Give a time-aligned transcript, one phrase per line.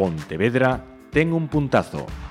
[0.00, 2.29] Pontevedra ten un puntazo.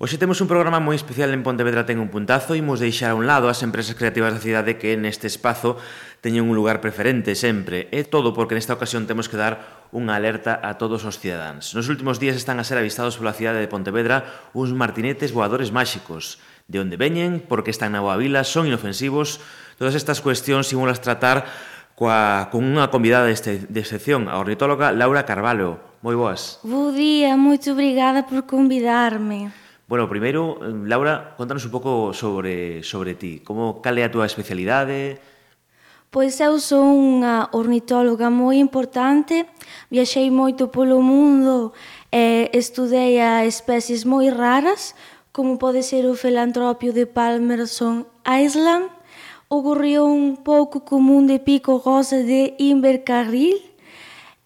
[0.00, 3.18] Hoxe temos un programa moi especial en Pontevedra ten un puntazo e imos deixar a
[3.20, 5.76] un lado as empresas creativas da cidade que neste espazo
[6.24, 7.84] teñen un lugar preferente sempre.
[7.92, 11.76] E todo porque nesta ocasión temos que dar unha alerta a todos os cidadáns.
[11.76, 14.24] Nos últimos días están a ser avistados pola cidade de Pontevedra
[14.56, 16.40] uns martinetes voadores máxicos.
[16.64, 19.44] De onde veñen, porque están na boa vila, son inofensivos.
[19.76, 21.44] Todas estas cuestións imos tratar
[21.92, 25.76] coa, con unha convidada deste, de excepción, a ornitóloga Laura Carvalho.
[26.00, 26.56] Moi boas.
[26.64, 29.59] Bo día, moito obrigada por convidarme.
[29.90, 33.42] Bueno, primeiro, Laura, contanos un pouco sobre, sobre ti.
[33.42, 35.18] Como cal é a túa especialidade?
[36.14, 39.50] Pois eu sou unha ornitóloga moi importante,
[39.90, 41.74] viaxei moito polo mundo
[42.06, 44.94] e estudei a especies moi raras,
[45.34, 48.94] como pode ser o felantropio de Palmerson Island,
[49.50, 53.69] o gorrión pouco común de pico rosa de Invercarril,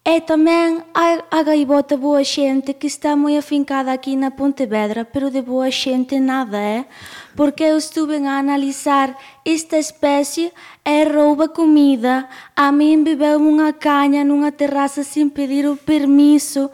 [0.05, 5.41] E tamén a gaivota boa xente que está moi afincada aquí na Pontevedra, pero de
[5.41, 6.85] boa xente nada, é?
[7.33, 10.53] Porque eu estuve a analizar esta especie
[10.85, 12.29] e rouba comida.
[12.53, 16.69] A min bebeu unha caña nunha terraza sin pedir o permiso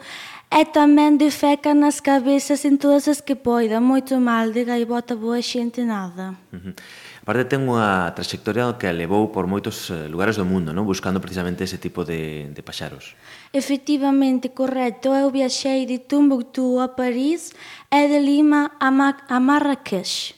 [0.52, 3.80] e tamén defeca nas cabezas en todas as que poida.
[3.80, 6.36] Moito mal de gaivota boa xente nada.
[6.52, 6.74] Uh -huh.
[7.22, 10.82] Aparte ten unha trayectoria que a levou por moitos eh, lugares do mundo, non?
[10.82, 13.14] buscando precisamente ese tipo de, de paxaros.
[13.54, 15.14] Efectivamente, correcto.
[15.14, 17.54] Eu viaxei de Tumbuctú a París
[17.94, 20.34] e de Lima a, Ma a Marrakech.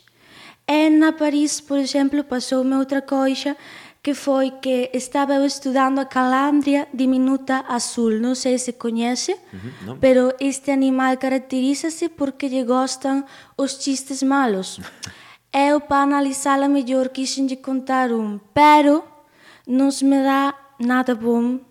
[0.69, 3.57] E na París, por exemplo, pasoume outra coixa
[4.05, 8.21] que foi que estaba eu estudando a calandria diminuta azul.
[8.21, 9.93] Non sei se coñece, uh -huh, no.
[10.05, 13.25] pero este animal caracterízase porque lle gostan
[13.57, 14.77] os chistes malos.
[15.55, 19.07] eu para analisá-la mellor quixen contar un, pero
[19.65, 21.63] non se me dá nada bom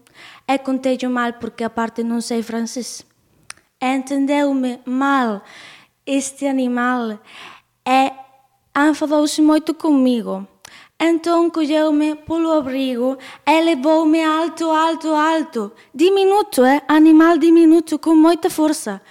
[0.48, 3.04] e contei mal porque a parte non sei francés.
[3.82, 5.44] Entendeu-me mal
[6.06, 7.20] este animal
[7.86, 8.12] e
[8.74, 10.48] enfadouse moito comigo.
[10.98, 15.74] Entón colleu-me polo abrigo e levou-me alto, alto, alto.
[15.94, 16.82] Diminuto, é?
[16.88, 19.02] Animal diminuto, con moita forza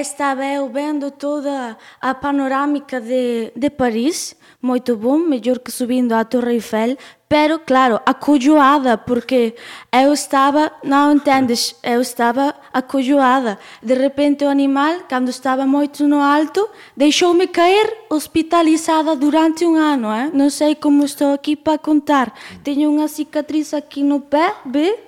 [0.00, 6.24] estava eu vendo toda a panorâmica de, de Paris, muito bom, melhor que subindo à
[6.24, 6.96] Torre Eiffel,
[7.28, 9.54] pero claro, acolhoada, porque
[9.92, 13.58] eu estava, não entendes, eu estava acolhoada.
[13.82, 20.12] De repente o animal, quando estava muito no alto, deixou-me cair hospitalizada durante um ano,
[20.12, 20.30] eh?
[20.32, 22.32] não sei como estou aqui para contar.
[22.62, 24.98] Tenho uma cicatriz aqui no pé, vê?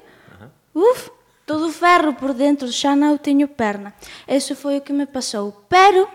[0.74, 1.10] Uf,
[1.46, 3.94] todo ferro por dentro, xa non teño perna.
[4.26, 5.64] Eso foi o que me pasou.
[5.70, 6.10] Pero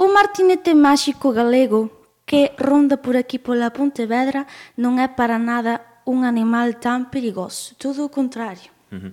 [0.00, 4.48] o martinete máxico galego que ronda por aquí pola Pontevedra
[4.80, 8.72] non é para nada un animal tan perigoso, todo o contrario.
[8.90, 9.12] Uh -huh.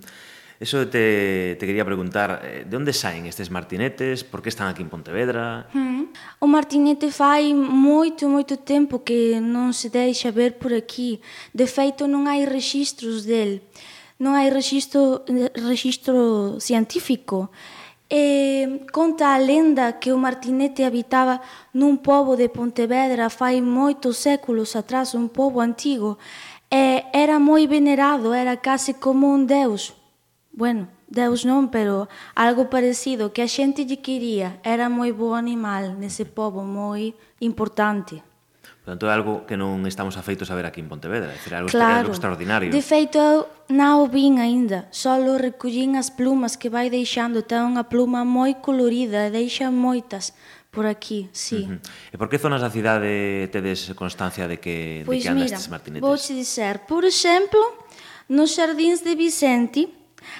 [0.60, 4.24] Eso te, te quería preguntar, eh, de onde saen estes martinetes?
[4.24, 5.68] Por que están aquí en Pontevedra?
[5.72, 6.04] Uh -huh.
[6.40, 11.20] O martinete fai moito, moito tempo que non se deixa ver por aquí.
[11.52, 13.64] De feito, non hai registros dele
[14.20, 15.24] non hai registro,
[15.56, 17.50] registro científico.
[18.10, 21.40] E conta a lenda que o Martinete habitaba
[21.72, 26.18] nun pobo de Pontevedra fai moitos séculos atrás, un pobo antigo,
[26.68, 29.94] e era moi venerado, era case como un deus.
[30.50, 35.94] Bueno, deus non, pero algo parecido, que a xente lle quería, era moi bo animal
[35.94, 38.29] nese pobo, moi importante.
[38.80, 41.68] Portanto, é algo que non estamos afeitos a ver aquí en Pontevedra, é dicir, algo,
[41.68, 42.08] claro.
[42.08, 42.72] algo extraordinario.
[42.72, 47.60] De feito, eu non o vin aínda, solo recollín as plumas que vai deixando, ten
[47.60, 50.32] unha pluma moi colorida, deixa moitas
[50.72, 51.68] por aquí, sí.
[51.68, 52.14] Uh -huh.
[52.14, 55.68] E por que zonas da cidade tedes constancia de que, pois de que andas estes
[55.68, 56.00] martinetes?
[56.00, 57.60] Pois mira, vou dizer, por exemplo,
[58.32, 59.92] nos xardins de Vicente,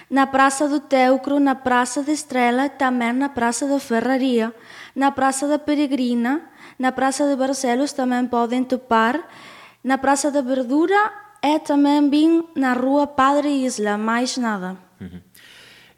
[0.08, 4.54] na Praça do Teucro, na Praça da Estrela tamén na Praça da Ferraria,
[4.94, 6.49] na Praça da Peregrina,
[6.80, 9.20] na Praza de Barcelos tamén poden topar.
[9.84, 11.12] Na Praza da Verdura
[11.44, 14.80] e tamén vin na Rúa Padre Isla, máis nada.
[14.96, 15.20] Uh -huh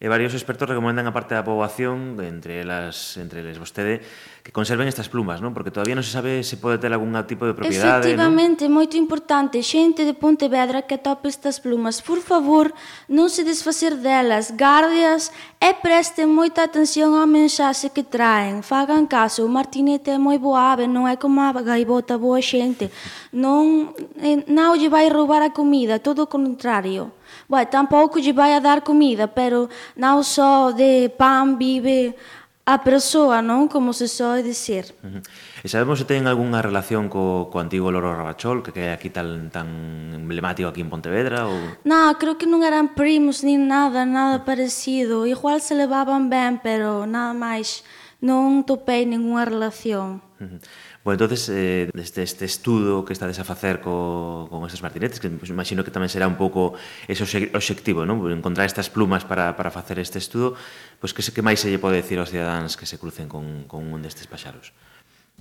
[0.02, 4.02] e varios expertos recomendan a parte da poboación, entre elas, entre eles vostede,
[4.43, 5.54] que conserven estas plumas, non?
[5.54, 8.82] Porque todavía non se sabe se pode ter algún tipo de propiedade, Efectivamente, non?
[8.82, 12.75] moito importante, xente de Pontevedra que atope estas plumas, por favor,
[13.06, 15.31] non se desfacer delas, gardeas
[15.62, 18.66] e presten moita atención á mensaxe que traen.
[18.66, 22.90] Fagan caso, o martinete é moi boa ave, non é como a gaivota boa xente.
[23.31, 27.14] Non, eh, non lle vai roubar a comida, todo o contrario.
[27.49, 32.17] Bueno, tampouco lle vai a dar comida, pero non só de pan vive
[32.64, 33.67] a persoa, non?
[33.67, 34.94] Como se soe dicir.
[35.02, 35.23] Uh -huh.
[35.62, 39.50] E sabemos se ten algunha relación co, co antigo Loro Rabachol, que é aquí tan,
[39.50, 39.67] tan
[40.14, 41.50] emblemático aquí en Pontevedra?
[41.50, 41.58] Ou...
[41.82, 45.26] Na, creo que non eran primos nin nada, nada parecido.
[45.26, 47.82] Igual se levaban ben, pero nada máis
[48.22, 50.22] non topei ningunha relación.
[50.38, 50.58] Uh -huh.
[51.02, 55.26] Bueno, entonces, eh, desde este estudo que estades a facer co, con estes martinetes, que
[55.28, 56.78] pues, imagino que tamén será un pouco
[57.10, 58.22] ese obxectivo, non?
[58.30, 60.54] encontrar estas plumas para, para facer este estudo,
[61.02, 63.66] pois pues, que, que máis se lle pode decir aos cidadáns que se crucen con,
[63.66, 64.70] con un destes paxaros?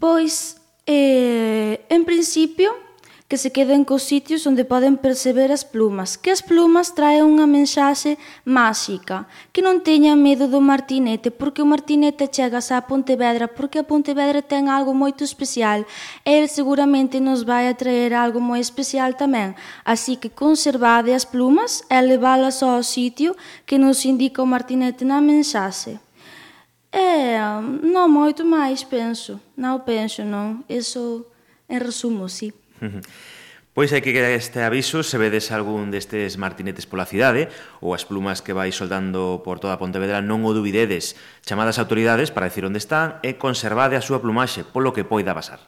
[0.02, 0.58] Pois,
[0.90, 2.74] eh, en principio,
[3.32, 7.48] que se queden cos sitios onde poden perceber as plumas, que as plumas traen unha
[7.48, 9.24] mensaxe máxica,
[9.56, 14.44] que non teñan medo do martinete, porque o martinete chegas a Pontevedra, porque a Pontevedra
[14.44, 15.88] ten algo moito especial,
[16.28, 19.56] e el seguramente nos vai a traer algo moi especial tamén,
[19.88, 23.32] así que conservade as plumas e leválas ao sitio
[23.64, 26.04] que nos indica o martinete na mensaxe.
[26.92, 27.40] É,
[27.80, 29.40] non moito máis, penso.
[29.56, 30.68] Non penso, non.
[30.68, 31.32] Eso,
[31.72, 32.52] en resumo, sí.
[33.72, 37.48] Pois hai que quedar este aviso se vedes algún destes martinetes pola cidade
[37.80, 41.16] ou as plumas que vai soldando por toda a Pontevedra non o dubidedes.
[41.48, 45.64] Chamadas autoridades para decir onde están e conservade a súa plumaxe polo que poida pasar.